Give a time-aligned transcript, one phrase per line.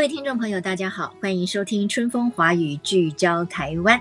[0.00, 4.00] 各位听众朋友，大家好，欢迎收听《春风华语》，聚焦台湾。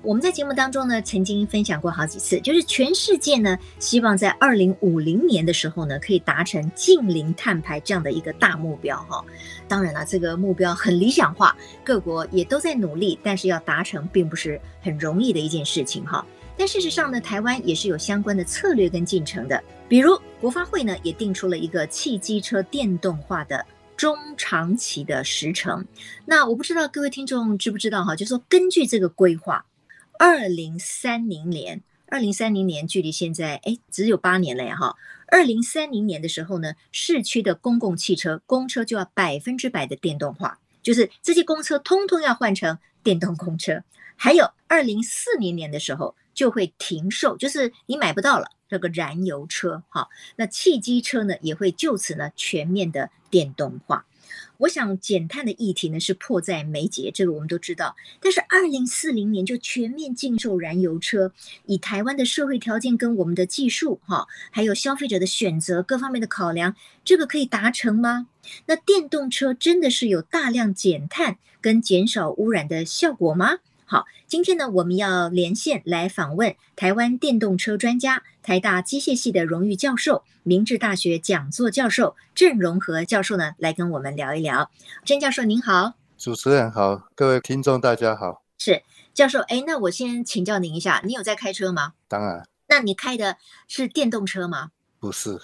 [0.00, 9.24] 我们在节目当中呢，曾经分享过好几次，就是全世界呢，希望在二零五零年的时候呢，可以达成近零碳排这样的一个大目标哈。
[9.66, 16.24] 当然了，这个目标很理想化，各国也都在努力，但是要达成并不是很容易的一件事情哈。
[16.56, 23.66] 但事实上呢，台湾也是有相关的策略跟进程的，比如国发会呢也定出了一个汽机车电动化的
[24.00, 25.84] 中长期的时程。
[26.24, 29.66] 那我不知道各位听众知不知道哈，就是说根据这个规划。
[30.18, 34.96] 二零三零年，二零三零年距离现在哎只有八年了呀哈。
[35.26, 43.82] 二零三零年的时候呢，市区的公共汽车公车就要百分之百的电动化，就是这些公车通通要换成电动公车。
[44.16, 50.08] 还有二零四零年的时候就会停售，就是你买不到了这个燃油车哈。
[50.36, 54.06] 那汽机车呢也会就此呢全面的电动化。
[54.58, 57.96] 我想减碳的议题呢是迫在眉睫，这个我们都知道。
[58.20, 61.32] 但是二零四零年就全面禁售燃油车，
[61.64, 68.28] 以台湾的社会条件跟我们的技术哈，还有消费者的选择各方面的考量，这个可以达成吗？
[68.66, 73.58] 那电动车真的是有大量减碳跟减少污染的效果吗？
[73.92, 84.70] 好，今天呢，我们要连线来访问台湾电动车专家、台大机械系的荣誉教授、明治大学讲座教授郑荣和教授呢，来跟我们聊一聊。
[85.04, 88.44] 郑教授您好，主持人好，各位听众大家好。
[88.58, 91.94] 是教授，哎，那我先请教您一下，你有在开车吗？
[92.06, 92.46] 当然。
[92.68, 94.70] 那你开的是电动车吗？
[95.00, 95.36] 不是。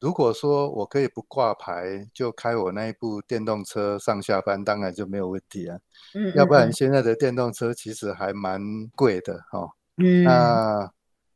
[0.00, 5.76] 如果说我可以不挂牌就开我那一部电动车上下班，当然就没有问题啊。
[6.14, 8.60] 嗯，要不然现在的电动车其实还蛮
[8.94, 9.68] 贵的哈。
[9.96, 10.88] 嗯，那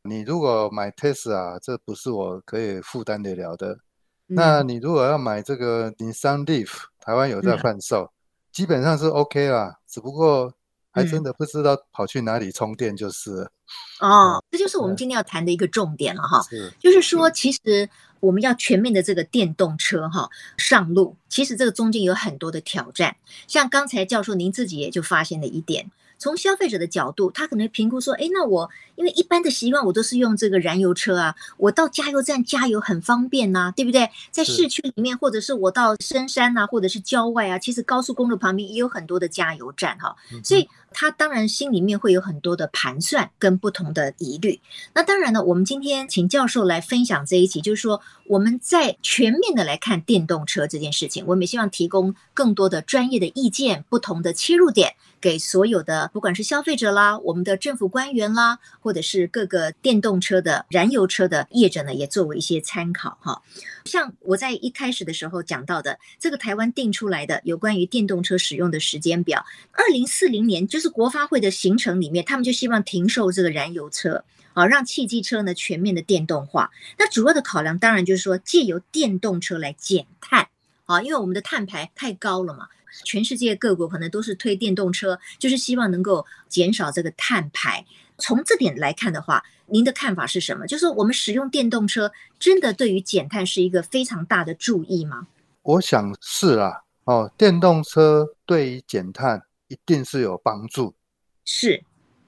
[0.03, 3.79] 你如果买 Tesla，这不是我可以负担得了的。
[4.27, 8.13] 那你如果要买这个 Nissan Leaf，台湾有在贩售，
[8.53, 9.79] 基本上是 OK 啦。
[9.85, 10.53] 只不过
[10.89, 13.51] 还真的不知道跑去哪里充电就是了。
[13.99, 16.41] 哦，这就是我们今天要谈的一个重点了哈。
[16.43, 17.89] 是，就是说其实。
[18.23, 23.17] 我们要全面的这个电动车哈上路，其实这个中间有很多的挑战。
[23.47, 34.09] 像刚才教授您自己也就发现了一点，从消费者的角度，他可能评估说，哎，那我因为一般的习惯，我都是用这个燃油车啊，我到加油站加油很方便呐、啊，对不对？
[34.31, 40.69] 在市区里面，或者是我到深山啊，或者是郊外啊，其实高速公路旁边也有很多的加油站哈，所以。
[40.93, 44.61] 他当然心里面会有很多的盘算跟不同的疑虑。
[44.93, 47.99] 那当然呢，我们今天请教授来分享这一集，就是说
[48.33, 63.43] 我们在全面的来看电动车这件事情，我们也希望提供更多的专业的意见、不同的切入点，给所有的不管是消费者啦、我们的政府官员啦，或者是各个电动车的燃油车的业者呢，也作为一些参考哈。
[63.85, 76.71] 像我在一开始的时候讲到的，这个台湾定出来的有关于电动车使用的时间表，二零四零年就是国发会的行程里面，他们就希望停售这个燃油车，啊，让汽机车呢全面的电动化。
[76.97, 80.47] 那主要的考量当然就是说，借由电动车来减碳，
[80.85, 82.67] 啊，因为我们的碳排太高了嘛，
[83.03, 87.85] 全世界各国可能都是推电动车，就是希望能够减少这个碳排。
[88.17, 90.67] 从这点来看的话，您的看法是什么？
[90.67, 95.27] 就是说我们使用电动车，真的对于减碳是一个非常大的注意吗？
[95.63, 96.81] 我想是啊。
[97.05, 100.95] 哦，电动车对于减碳一定是有帮助。
[101.43, 101.83] 是，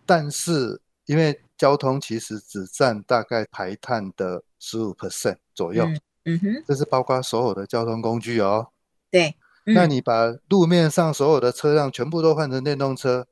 [0.05, 5.85] 但是因为交通其实只占大概排碳的十五 percent 左右。
[5.85, 8.67] 嗯，嗯哼，这是包括所有的交通工具哦。
[9.09, 9.35] 对。
[9.67, 13.25] 嗯，那你把路面上所有的车辆全部都换成电动车？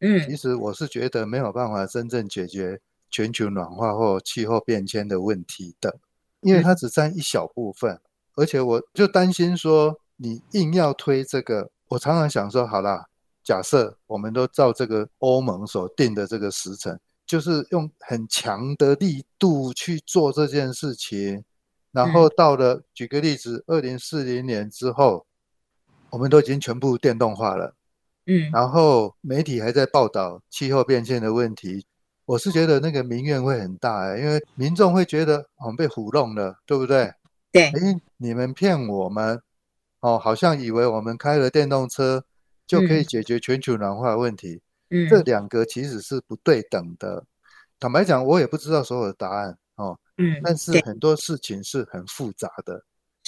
[0.00, 6.00] 嗯，其实我是觉得没有办法真正解决全球暖化或气候变迁的问题的，
[6.40, 8.00] 因为它只占一小部分，
[8.34, 13.06] 而且我就担心说，你硬要推这个，我常常想说，好啦，
[13.44, 21.44] 假设我们都照这个欧盟所定的这个时程，就是用很强的力度去做这件事情，
[21.90, 25.26] 然后到了举个例子，二零四零年之后，
[26.10, 27.74] 我们都已经全部电动化了。
[28.26, 31.86] 嗯，然后媒体还在报道气候变迁的问题，
[32.24, 37.12] 我是觉得那个民怨会很大哎，因为民众会觉得我们被糊弄了，对不对？
[37.52, 39.40] 对，哎，你们骗我们，
[40.00, 42.24] 哦，好像以为我们开了电动车
[42.66, 44.54] 就可以解决全球暖化的问题。
[44.54, 44.60] 嗯，
[45.08, 47.24] 这两个其实是不对等的。
[47.78, 49.98] 坦白讲，我也不知道所有的答案哦。
[50.18, 52.82] 嗯，但是很多事情是很复杂的，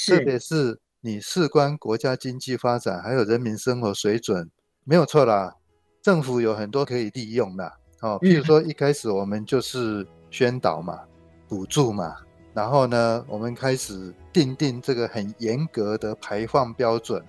[0.07, 4.51] 特别是你事关国家经济发展，还有人民生活水准，
[4.85, 5.55] 没有错啦。
[6.01, 7.71] 政府有很多可以利用的
[8.01, 11.01] 哦，譬如说一开始我们就是宣导嘛，
[11.47, 12.17] 补助嘛，
[12.55, 17.23] 然后呢，我们开始定定这个很严格的排放标准，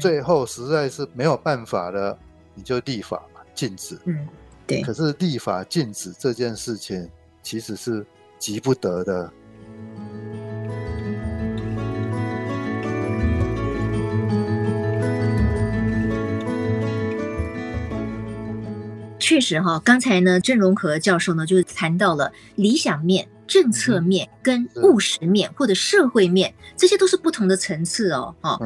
[0.00, 2.18] 最后实在是没有办法了，
[2.54, 3.98] 你就立法嘛，禁止。
[4.04, 4.26] 嗯，
[4.66, 4.82] 对。
[4.82, 7.08] 可是立法禁止这件事情
[7.42, 8.04] 其实是
[8.38, 9.32] 急不得的。
[19.18, 23.26] 确实哈，刚才呢，郑荣和教授呢，就是谈到了理想面。
[23.46, 28.34] 政策面跟务实面或者社会面，这些都是不同的层次哦。
[28.40, 28.58] 哈，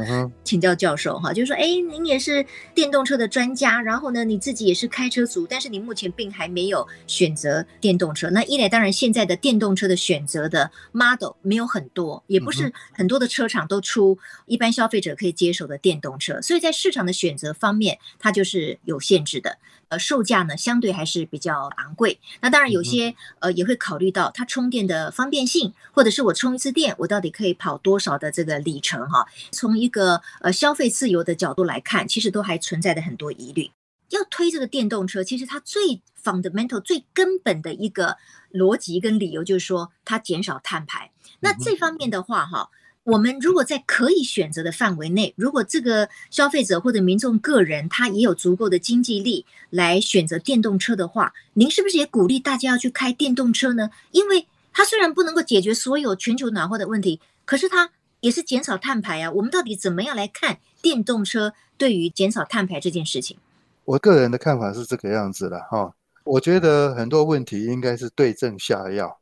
[0.45, 2.45] 请教教授哈，就是说，哎，您也是
[2.75, 8.31] 电动车的专家，然后呢，你自己也是开车族，但是你目前并还没有选择电动车。
[8.31, 19.59] 那一来，当然现在的电动车的选择的 model 没有很多，也不是很多的车厂都出一般消费者可以接受的电动车，所以在市场的选择方面，它就是有限制的。
[19.89, 22.19] 呃，售价呢相对还是比较昂贵。
[22.41, 29.27] 那当然有些呃也会考虑到它充电的方便性，或者是我充一次电，我到底可以跑多少的这个里程哈？
[29.51, 33.71] 从一个呃消费自由的角度来看，其实都还存在着很多疑虑。
[34.11, 38.17] 要推这个电动车，其实它最 fundamental 最根本的一个
[38.53, 41.11] 逻辑跟理由就是说它减少碳排。
[41.41, 42.71] 那这方面的话哈。
[43.09, 53.89] 我们如果在可以选择的范围内，如果这个消费者或者民众个人他也有足够的经济力来选择电动车的话，您是不是也鼓励大家要去开电动车呢？
[54.11, 57.89] 因为它虽然不能够解决所有全球暖化的问题，可是它
[58.21, 59.33] 也是减少碳排啊。
[59.33, 63.39] 我们到底怎么样来看电动车对于减少碳排这件事情？
[63.87, 65.95] 我个人的看法是这个样子的哈，
[66.25, 69.19] 我觉得很多问题应该是对症下药，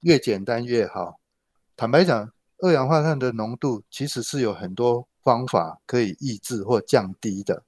[0.00, 1.20] 越简单越好。
[1.76, 2.32] 坦白讲。
[2.58, 7.62] 二氧化碳的浓度其实是有很多方法可以抑制或降低的。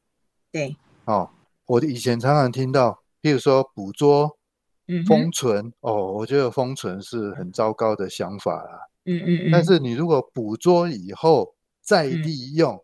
[0.51, 1.31] 对，哦，
[1.67, 4.37] 我以前常常听到，譬如说捕捉、
[5.07, 8.89] 封存，嗯、哦，我觉得封存是很糟糕的想法啦。
[9.05, 9.51] 嗯嗯嗯。
[9.53, 12.83] 但是你如果捕捉以后再利用，嗯、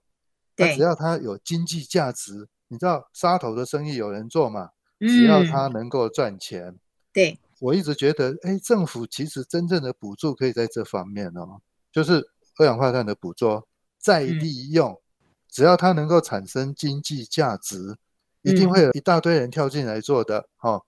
[0.57, 4.71] 那只要它有经济价值，你知道沙头的生意有人做嘛？
[5.01, 6.69] 只要它能够赚钱。
[6.69, 6.81] 嗯、
[7.13, 11.61] 对，我一直觉得，哎，政府其实真正的补助可以在这方面哦。
[11.97, 12.29] 就是
[12.59, 13.67] 二氧化碳的捕捉
[13.97, 17.97] 再利用，嗯、只要它能够产生经济价值，
[18.43, 20.47] 一定会有一大堆人跳进来做的。
[20.61, 20.85] 哦，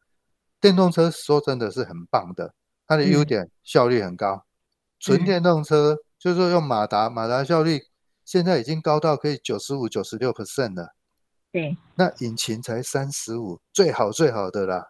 [0.60, 2.52] 电动车说真的是很棒的，
[2.86, 4.44] 它的优点效率很高。
[5.00, 7.80] 纯、嗯、电动车就是说用马达，马达效率
[8.26, 10.94] 现在已经高到可以九十五、九十六 percent 了。
[11.50, 14.88] 对，那引擎才三十五，最好最好的啦，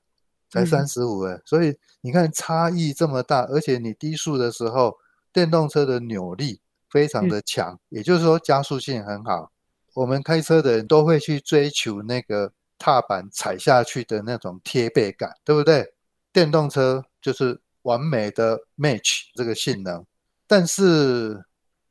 [0.50, 4.98] 才三十五哎，所以你看差异这么大，而且你低速的时候。
[5.38, 9.52] 电动车的扭力非常的强，嗯，也就是说加速性很好。
[9.94, 15.94] 我们开车的人都会去追求那个踏板踩下去的那种贴背感，对不对？
[16.32, 20.04] 电动车就是完美的 match 这个性能。
[20.48, 21.40] 但是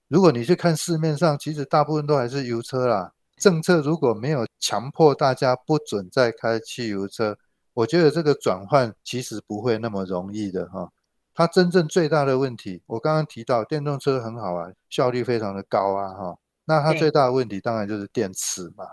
[0.09, 3.13] 如果你去看市面上，其实大部分都还是油车啦。
[3.37, 7.37] 政策如果没有强迫大家不准再开汽油车，
[7.73, 10.91] 我觉得这个转换其实不会那么容易的哈。
[11.37, 16.35] 它真正最大的问题，我刚刚提到电动车很好啊，效率非常的高啊，哈。
[16.65, 18.83] 那它最大的问题当然就是电池嘛，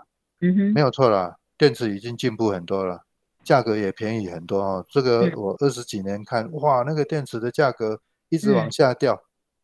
[0.41, 3.01] 嗯哼，没有错啦，电池已经进步很多了，
[3.43, 4.85] 价格也便宜很多哦。
[4.91, 7.99] 这个我二十几年看，哇，那个电池的价格
[8.29, 9.19] 一直往下掉，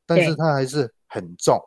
[0.07, 1.61] 但是它还是很重。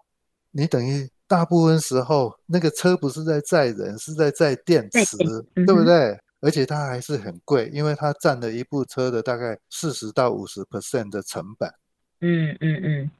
[0.50, 5.16] 你等于大部分时候那个车不是在载人，是在载电池，
[5.64, 6.18] 对不对？
[6.44, 11.72] 而且它还是很贵，因为它占了一部车的大概四十到五十 percent 的成本。
[12.20, 13.10] 嗯嗯嗯。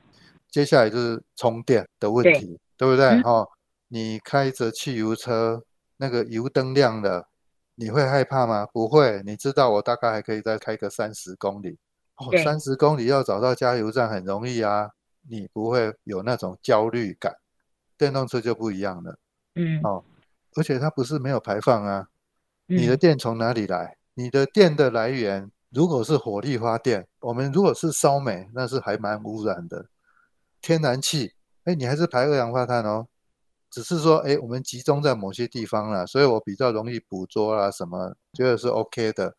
[0.51, 3.07] 接下来就是充电的问题，对，对不对？
[3.07, 3.49] 嗯、哦，
[3.89, 5.65] 你开着汽油车，
[5.97, 7.27] 那个油灯亮了，
[7.77, 8.67] 你会害怕吗？
[8.67, 11.79] 不会，你知道我大概还可以再开个三十公里。
[12.17, 14.91] 哦，三十公里要找到加油站很容易啊，
[15.27, 17.35] 你不会有那种焦虑感。
[17.97, 19.19] 电动车就不一样了。
[19.55, 19.81] 嗯。
[19.83, 20.05] 哦，
[20.57, 22.07] 而且它不是没有排放啊。
[22.67, 23.97] 你的电从哪里来？
[24.15, 29.87] 你的电的来源如果是火力发电，我们如果是烧煤，那是还蛮污染的。
[30.61, 31.33] 天然气，
[31.65, 33.07] 哎，你还是排二氧化碳哦。
[33.71, 39.35] 只是说，哎，我们集中在某些地方了，所以我比较容易捕捉啦什么，觉得是 OK 的。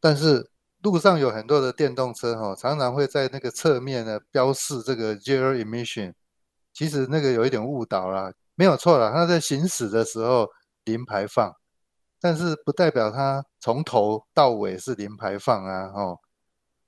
[0.00, 0.50] 但是
[0.80, 6.14] 路上有很多的电动车哈，常常会在那个侧面呢标示这个 zero emission，
[6.72, 10.48] 其实那个有一点误导啦，没有错啦，它在行驶的时候
[10.84, 11.54] 零排放，
[12.24, 16.18] 但是不代表它从头到尾是零排放啊，哦。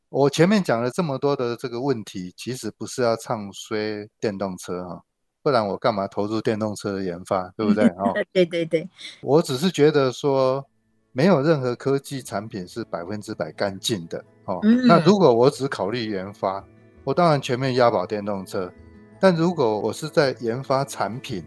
[0.08, 5.02] 我前面讲了这么多的这个问题，其实不是要唱衰电动车哈，
[5.42, 7.84] 不然我干嘛投入电动车的研发，对不对？
[7.88, 8.88] 哦， 对对对，
[9.20, 10.64] 我只是觉得说，
[11.12, 14.58] 没有任何科技产品是百分之百干净的哦。
[14.86, 16.64] 那如果我只考虑研发，
[17.04, 18.72] 我当然全面押宝电动车。
[19.20, 21.44] 但如果我是在研发产品，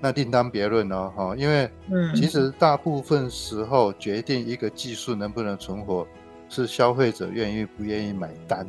[0.00, 1.70] 那另当别论哦，哈，因为
[2.14, 6.06] 其实大部分时候决定一个技术能不能存活。
[6.48, 8.64] 是消费者愿意不愿意买单？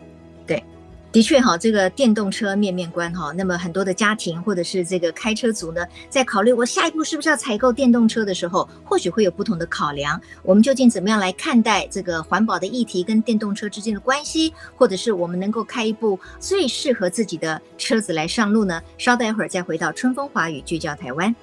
[0.47, 0.63] 对，
[1.17, 10.21] 的确哈，这个电动车面面观哈，那么很多的家庭或者是这个开车族呢，在考虑我下一步是不是要采购电动车的时候，或许会有不同的考量。
[10.43, 18.79] 我们究竟怎么样来看待这个环保的议题跟电动车之间的关系，或者是我们能够开一部最适合自己的车子来上路呢？
[18.99, 21.35] 稍待一会儿再回到春风华语，聚焦台湾。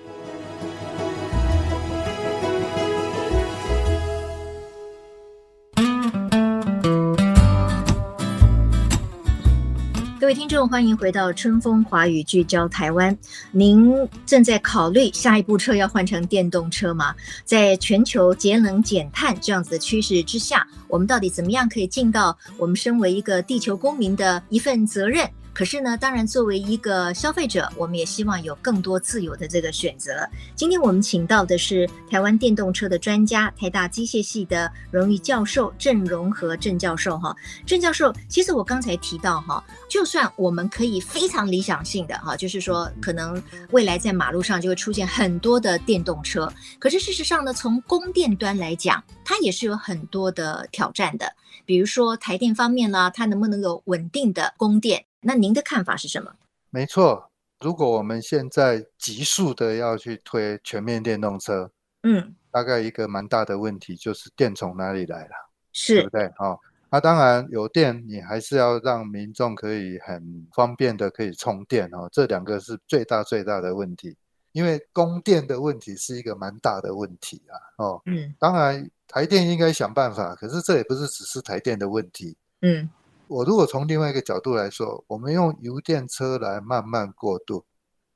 [10.24, 13.14] 各位听众，欢迎回到春风华语聚焦台湾。
[13.52, 17.14] 您正在考虑下一部车要换成电动车吗？
[17.44, 25.28] 在全球节能减碳这样子的趋势之下，我们到底怎么样可以尽到我们身为一个地球公民的一份责任？
[25.54, 30.28] 可是呢，当然，作为一个消费者，我们也希望有更多自由的这个选择。
[30.56, 37.16] 今天我们请到的是台湾电动车的专家，台大机械系的荣誉教授郑荣和郑教授。
[37.16, 37.34] 哈，
[37.64, 51.32] 郑教授，其实我刚才提到哈，就算我们可以非常理想性的哈，就是说可能未来在马路上就会出现很多的电动车，可是事实上呢，从供电端来讲，它也是有很多的挑战的。
[51.64, 55.04] 比如说台电方面呢，它能不能有稳定的供电？
[55.24, 56.34] 那您的看法是什么？
[56.70, 61.70] 没错，如果我们现在急速的要去推全面电动车，
[62.02, 66.24] 嗯，大概一个蛮大的问题就是电从哪里来了，是，对不对？
[66.38, 66.58] 哦，
[66.90, 74.16] 那当然有电，你还是要让民众可以很方便的可以充电哦，这两个是最大最大的问题，
[74.52, 82.90] 因为供电的问题是一个蛮大的问题啊，哦，嗯，当然台电应该想办法，可是这也不是只是台电的问题，嗯。
[83.26, 87.64] 我如果从另外一个角度来说，我们用油电车来慢慢过渡，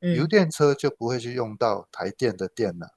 [0.00, 2.88] 嗯、油电车就不会去用到台电的电了，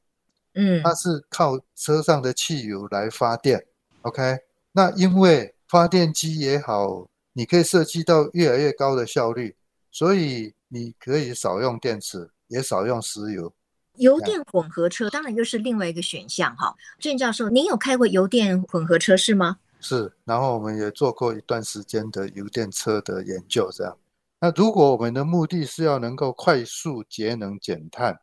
[0.54, 3.66] 嗯，它是靠车上的汽油来发电
[4.02, 4.40] ，OK？
[4.74, 9.56] 那因为发电机也好，你可以设计到越来越高的效率，
[9.92, 13.54] 所以你可以少用电池，也少用石油。
[13.96, 16.76] 油电混合车当然又是另外一个选项哈。
[17.00, 19.58] 郑教授，您有开过油电混合车是吗？
[19.82, 23.98] 是，然后我们也做过一段时间的油电车的研究，这样。
[24.40, 28.20] 那如果我们的目的是要能够快速节能减碳，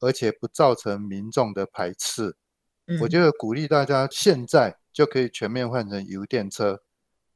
[0.00, 2.36] 而且不造成民众的排斥，
[2.86, 6.82] 嗯，我觉得鼓励大家现在就可以全面换成油电车，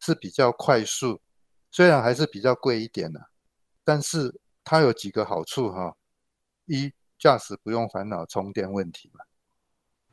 [0.00, 1.20] 是比较快速，
[1.70, 3.28] 虽然还是比较贵一点的，
[3.84, 5.96] 但是它有几个好处哈。
[6.66, 9.24] 一，驾驶不用烦恼充电问题嘛，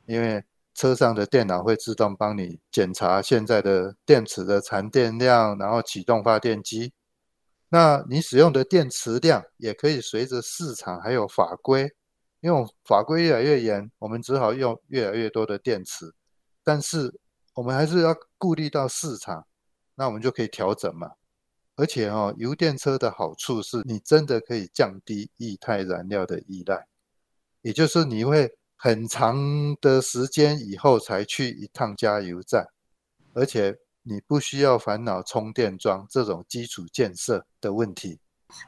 [0.06, 0.44] 因为
[0.76, 6.92] 车上的电脑会自动帮你检查现在的电池的残电量，然后启动发电机。
[7.70, 11.90] 那你使用的电池量也可以随着市场还有法规，
[12.40, 16.12] 因为法规越来越严，我们只好用越来越多的电池。
[16.62, 17.18] 但是
[17.54, 19.46] 我们还是要顾虑到市场，
[19.94, 21.12] 那我们就可以调整嘛。
[21.74, 26.86] 而且哦，油电车的好处是你真的可以降低液态燃料的依赖，
[27.62, 28.55] 也就是你会。
[28.76, 32.68] 很长的时间以后才去一趟加油站，
[33.32, 38.20] 而且你不需要烦恼充电桩这种基础建设的问题。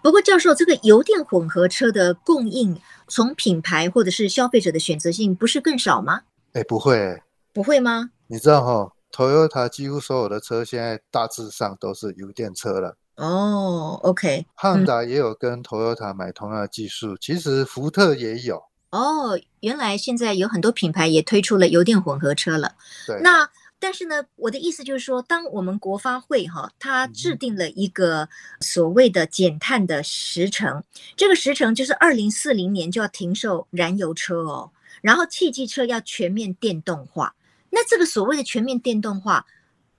[0.02, 6.22] 不过，教授，这个油电混合车的供应，从品牌或者是消费者的选择性，不是更少吗？
[6.54, 7.22] 哎，不会，
[7.52, 8.10] 不会吗？
[8.26, 12.96] 你知道哈、哦，Toyota 几乎所有的车现在大致上都是油电车了。
[13.16, 18.60] 哦，OK，汉达也有跟 Toyota 买同样的技术，嗯、其实福特也有。
[18.90, 22.75] 哦，原来现在有很多品牌也推出了油电混合车了。
[23.07, 23.21] 对。
[23.23, 28.28] 那但是呢，我的意思就是说，当我们国发会哈，它制定了一个
[28.61, 30.85] 所谓的减碳的时程，嗯、
[31.16, 37.35] 这个时程就是二零四零年就要停售燃油车哦，然后汽机车要全面电动化。
[37.71, 39.47] 那这个所谓的全面电动化，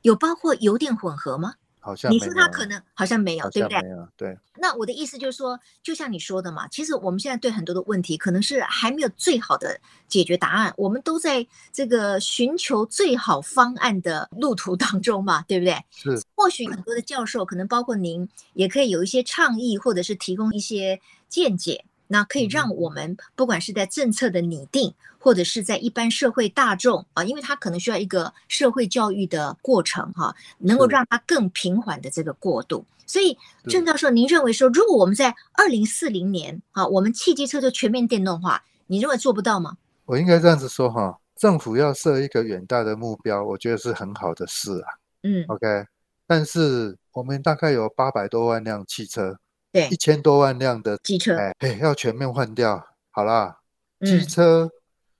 [0.01, 1.53] 有包括油电混合吗？
[1.89, 3.81] 好像你说他可能好像没有，对不对？
[3.81, 4.37] 没有，对。
[4.55, 15.75] 那我的意思就是说，就像你说的嘛，其实我们现在对很多的问题，可能是还没有最好的解决答案，我们都在这个寻求最好方案的路途当中嘛，对不对？
[15.89, 16.21] 是。
[16.35, 21.83] 或许很多的教授，可能包括您，也可以有一些倡议，或者是提供一些见解。
[22.11, 32.83] 那可以让我们不管是在政策的拟定，或者是在一般社会大众啊，因为它可能需要一个社会教育的过程哈，能够让它更平缓的这个过渡。
[33.05, 33.37] 所以
[33.67, 39.77] 郑教授，您认为说，如果我们在二零四零年啊，我们汽机车就全面电动化，你认为做不到吗？
[40.05, 44.89] 我应该这样子说哈，政府要设一个远大的目标，我觉得是很好的事啊。
[45.21, 45.85] 嗯，OK，
[46.25, 49.37] 但是我们大概有八百多万辆汽车。
[49.71, 52.83] 对，一千多万辆的机车，哎，要全面换掉。
[53.11, 53.59] 好啦，
[54.05, 54.71] 机车，嗯，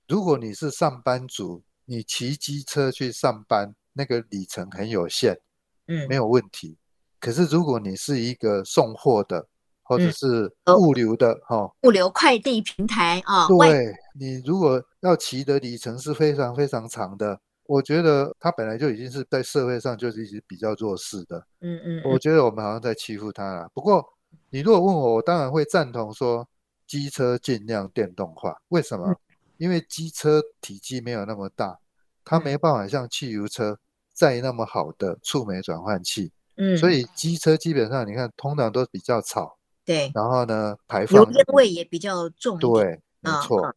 [0.08, 5.38] 如果你是上班族，你骑机车去上班，那个里程很有限，
[5.86, 6.78] 嗯，没有问题。
[7.20, 9.46] 可是如果你是一个送货的，
[9.82, 17.38] 或者是物流的，哈，嗯，物流快递平台啊，对，你如果要骑的里程是非常非常长的。
[17.66, 23.68] 我觉得他本来就已经是在社会上就是一直比较弱势的，嗯嗯，我觉得我们好像在欺负他了。
[23.74, 24.04] 不过。
[24.50, 26.48] 你如果问我，我当然会赞同说
[26.86, 28.60] 机车尽量电动化。
[28.68, 29.14] 为什么？
[29.58, 31.78] 因为机车体积没有那么大，
[32.24, 33.78] 它没办法像汽油车
[34.12, 36.32] 载那么好的触媒转换器。
[36.56, 39.56] 嗯，所以机车基本上你看，通常都比较吵。
[39.84, 40.10] 对。
[40.14, 42.58] 然后呢，排放油烟味也比较重。
[42.58, 43.74] 对，没错。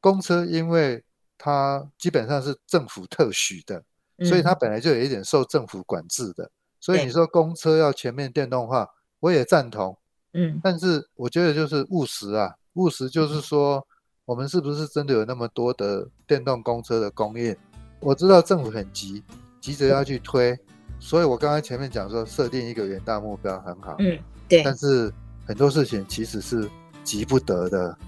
[0.00, 1.04] 公车因为
[1.38, 3.84] 它基本上是政府特许的，
[4.24, 6.50] 所以它本来就有一点受政府管制的。
[6.80, 8.88] 所以你说公车要全面电动化，
[9.20, 9.98] 我也赞同。
[10.36, 13.84] 嗯，但是我觉得就是务实啊，务实就是说，
[14.26, 17.56] 我们是不是真的有那么多的电动公车的供应？
[18.00, 19.24] 我知道政府很急，
[19.60, 20.54] 急着要去推，
[21.00, 25.10] 所以我刚刚前面讲说设定一个远大目标很好，嗯，对，但是
[25.46, 26.68] 很多事情其实是
[27.02, 27.98] 急不得的。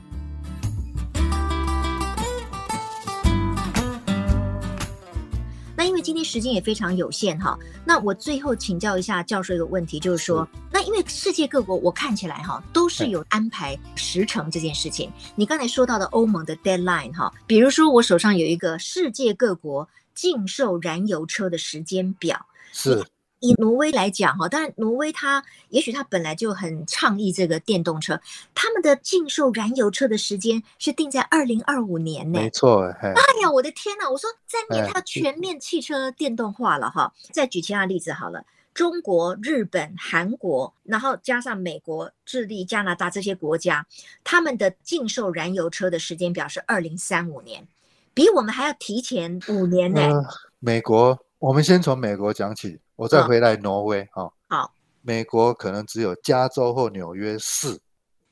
[6.09, 15.13] 今天时间也非常有限哈，那我最后请教一下教授一个问题，就是说，那因为世界各国我看起来哈都是有安排时程这件事情。
[15.37, 23.05] 你刚才说到的欧盟的 deadline 哈，比如说我手上有一个世界各国禁售燃油车的时间表，是。
[23.41, 28.21] 以挪威来讲哈，当然挪威它也许它本来就很倡议这个电动车，
[28.55, 32.41] 他们的禁售燃油车的时间是定在二零二五年呢。
[32.41, 33.11] 没错，哎
[33.43, 34.11] 呀，我的天呐！
[34.11, 37.13] 我说三年它全面汽车电动化了哈。
[37.33, 43.87] 再举其他例子好了，中国、日本、韩国，然后加上美国、智利、加拿大这些国家，
[44.25, 47.67] 他们的禁售燃油车的时间表是二零三五年，
[48.15, 50.01] 比我们还要提前五年呢。
[50.01, 50.25] 呃，
[50.59, 52.81] 美国，我们先从美国讲起。
[52.99, 57.79] 我再回来挪威哈，好，美国可能只有加州或纽约市。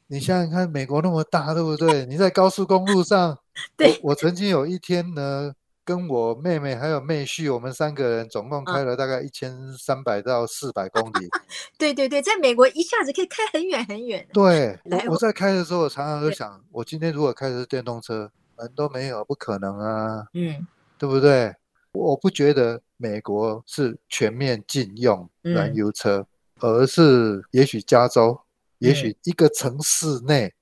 [0.09, 2.05] 你想想看，美国那么大，对不对？
[2.07, 3.39] 你在高速公路上，
[3.77, 11.29] 对，我，我曾经有一天呢，跟我妹妹还有妹婿，我们三个人总共开了大概一千三百到四百公里。
[11.79, 14.27] 对对对，在美国一下子可以开很远很远。
[14.33, 14.77] 对，
[15.07, 20.67] 我，我在开的时候，我常常都想，我今天如果开的是电动车，门都没有，不可能啊，嗯，
[20.99, 21.55] 对不对？
[21.93, 22.83] 我不觉得。
[22.99, 26.27] 美国是全面禁用燃油车，
[26.61, 28.41] 嗯、而是也许加州，
[28.79, 30.53] 也许一个城市内，嗯、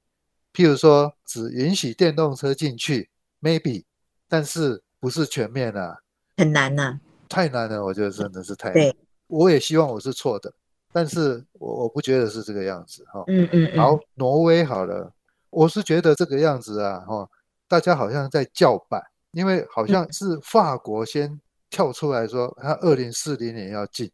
[0.52, 3.08] 譬如说只允许电动车进去
[3.40, 3.84] ，maybe，
[4.28, 5.98] 但是不是全面啊？
[6.36, 8.74] 很难呐、啊，太难了，我觉得真的是太难。
[8.74, 8.96] 对，
[9.28, 10.52] 我也希望我是错的，
[10.92, 13.22] 但是我我不觉得是这个样子哈。
[13.28, 13.78] 嗯嗯嗯。
[13.78, 15.12] 好，挪威好了，
[15.50, 17.30] 我是觉得这个样子啊，哈，
[17.68, 21.40] 大家好像在叫板，因为好像是法国先。
[21.74, 24.08] 跳出来说，他二零四零年要进，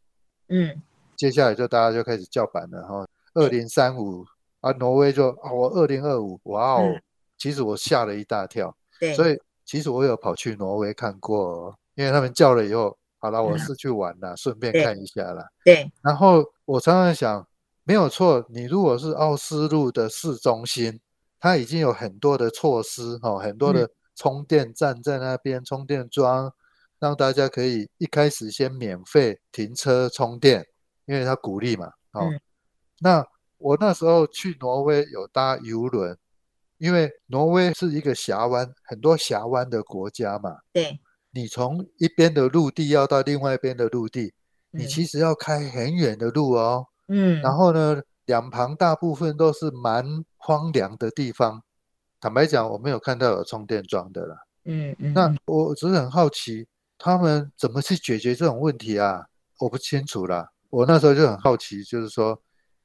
[0.49, 0.81] 嗯，
[1.15, 3.07] 接下来就大家就开始叫板了哈。
[3.35, 4.25] 二零三五
[4.63, 7.03] 啊，挪威就啊，我二零二五，哇哦，嗯、
[7.37, 8.75] 其实我吓了一大跳。
[8.99, 15.47] 对，所以其实我有跑去挪威看过，因为他们叫了以后，好了，我是去玩了，顺、嗯、便看一下了。
[15.63, 17.47] 对，然后我常常想，
[17.85, 20.99] 没有错，你如果是奥斯陆的市中心，
[21.39, 26.51] 它已经有很多的措施哈，很多的充电站在那边，充电桩。
[27.01, 30.65] 让大家可以一开始先免费停车充电，
[31.07, 31.87] 因为他鼓励嘛。
[32.13, 32.41] 哦，嗯、
[33.01, 33.27] 那
[33.59, 36.17] 我那时候去挪威有搭邮轮，
[36.79, 40.59] 因为挪威是一个峡湾，很多峡湾的国家嘛。
[40.73, 44.35] 对，你从一边的陆地要到另外一边的陆地，
[44.73, 46.87] 嗯、你其实要开很远的路哦。
[47.09, 50.05] 嗯，然后呢，两旁大部分都是蛮
[50.37, 51.63] 荒凉的地方。
[52.21, 54.37] 坦白讲，我没有看到有充电桩的啦。
[54.65, 56.69] 嗯嗯，那我只是很好奇。
[57.03, 59.25] 他们怎么去解决这种问题啊？
[59.59, 60.51] 我不清楚啦。
[60.69, 62.39] 我那时候就很好奇，就是说，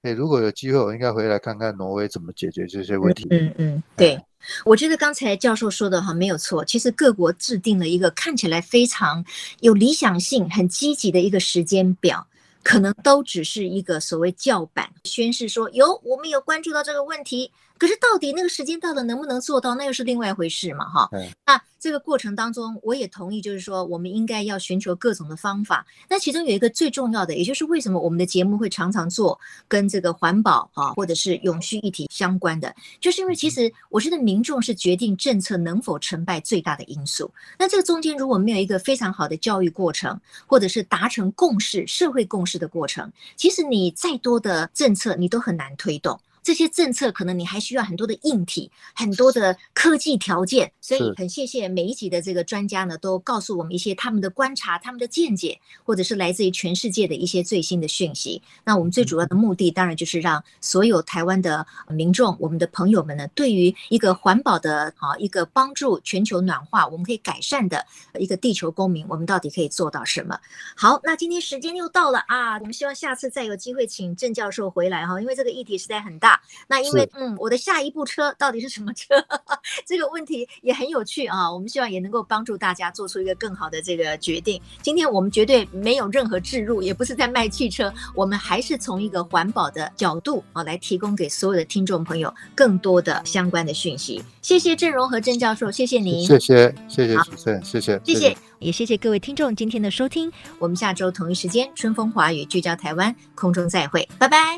[0.04, 3.28] 哎，如果有机会，我应该回来看看挪威怎么解决这些问题。
[3.30, 4.17] 嗯嗯，嗯，对，
[4.63, 6.63] 我觉得刚才教授说的哈没有错。
[6.63, 9.23] 其实各国制定了一个看起来非常
[9.60, 12.25] 有理想性、很积极的一个时间表，
[12.63, 17.51] 可能都只是一个所谓叫板，宣示说有我们有关注到这个问题。
[17.86, 21.08] 可是到底那个时间到了能不能做到，那又是另外一回事嘛，哈。
[21.45, 25.86] 那这个过程当中，我也同意，就是说我们应该要寻求各种的方法。
[26.10, 37.32] 那其中有一个最重要的，也就是为什么我们的节目会常常做跟这个环保啊，或者是永续议题相关的，就是因为其实我觉得民众是决定政策能否成败最大的因素。
[37.60, 46.19] 那这个中间如果没有一个非常好的教育过程，或者是达成共识、社会共识的过程，其实你再多的政策你都很难推动。
[46.45, 58.43] 这些政策可能你还需要很多的硬体，很多的科技条件，所以很谢谢每一集的这个专家呢，都告诉我们一些他们的观察、他们的见解，或者是来自于全世界的一些最新的讯息。
[58.63, 67.84] 那我们最主要的目的，当然就是让所有台湾的民众、我们的朋友们呢，对于一个环保的啊，一个帮助全球暖化，我们可以改善的
[68.19, 70.39] 一个地球公民，我们到底可以做到什么？
[70.77, 76.41] 好，那今天时间又到了啊，我们希望下次再有机会请郑教授回来哈，因为这个议题实在很大。
[76.67, 79.15] 那因为嗯，我的下一部车到底是什么车？
[79.86, 81.52] 这个问题也很有趣啊。
[81.52, 84.62] 我们希望也能够帮助大家做出一个更好的这个决定。
[84.82, 94.24] 今天我们绝对没有任何置入，也不是在卖汽车，我们还是从一个环保的角度啊，来提供给所有的听众朋友更多的相关的讯息。
[94.41, 100.32] 谢谢郑荣和郑教授，谢谢您，谢谢谢谢主持人，谢谢谢谢，也谢谢各位听众今天的收听。
[100.60, 104.58] 我们下周同一时间，春风华语聚焦台湾，空中再会，拜拜。